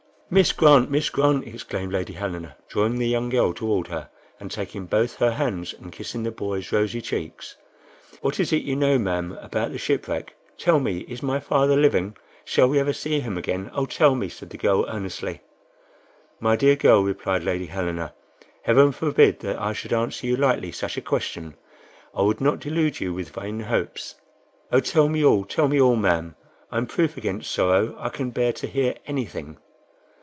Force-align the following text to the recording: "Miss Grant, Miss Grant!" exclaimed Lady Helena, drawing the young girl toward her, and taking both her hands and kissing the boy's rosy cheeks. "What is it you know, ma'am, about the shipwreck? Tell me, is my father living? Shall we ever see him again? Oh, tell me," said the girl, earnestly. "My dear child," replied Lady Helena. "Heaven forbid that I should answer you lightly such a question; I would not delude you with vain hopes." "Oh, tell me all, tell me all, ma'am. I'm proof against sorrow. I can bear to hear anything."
"Miss 0.33 0.53
Grant, 0.53 0.89
Miss 0.89 1.09
Grant!" 1.09 1.45
exclaimed 1.45 1.91
Lady 1.91 2.13
Helena, 2.13 2.55
drawing 2.69 2.99
the 2.99 3.09
young 3.09 3.27
girl 3.27 3.51
toward 3.51 3.87
her, 3.89 4.07
and 4.39 4.49
taking 4.49 4.85
both 4.85 5.17
her 5.17 5.31
hands 5.31 5.73
and 5.73 5.91
kissing 5.91 6.23
the 6.23 6.31
boy's 6.31 6.71
rosy 6.71 7.01
cheeks. 7.01 7.57
"What 8.21 8.39
is 8.39 8.53
it 8.53 8.61
you 8.63 8.77
know, 8.77 8.97
ma'am, 8.97 9.37
about 9.41 9.73
the 9.73 9.77
shipwreck? 9.77 10.33
Tell 10.57 10.79
me, 10.79 10.99
is 10.99 11.21
my 11.21 11.41
father 11.41 11.75
living? 11.75 12.15
Shall 12.45 12.69
we 12.69 12.79
ever 12.79 12.93
see 12.93 13.19
him 13.19 13.37
again? 13.37 13.69
Oh, 13.73 13.85
tell 13.85 14.15
me," 14.15 14.29
said 14.29 14.51
the 14.51 14.57
girl, 14.57 14.85
earnestly. 14.87 15.41
"My 16.39 16.55
dear 16.55 16.77
child," 16.77 17.07
replied 17.07 17.43
Lady 17.43 17.65
Helena. 17.65 18.13
"Heaven 18.61 18.93
forbid 18.93 19.41
that 19.41 19.59
I 19.59 19.73
should 19.73 19.91
answer 19.91 20.27
you 20.27 20.37
lightly 20.37 20.71
such 20.71 20.95
a 20.95 21.01
question; 21.01 21.55
I 22.15 22.21
would 22.21 22.39
not 22.39 22.59
delude 22.61 23.01
you 23.01 23.13
with 23.13 23.31
vain 23.31 23.59
hopes." 23.59 24.15
"Oh, 24.71 24.79
tell 24.79 25.09
me 25.09 25.25
all, 25.25 25.43
tell 25.43 25.67
me 25.67 25.81
all, 25.81 25.97
ma'am. 25.97 26.35
I'm 26.71 26.87
proof 26.87 27.17
against 27.17 27.51
sorrow. 27.51 27.97
I 27.99 28.07
can 28.07 28.29
bear 28.31 28.53
to 28.53 28.67
hear 28.67 28.95
anything." 29.05 29.57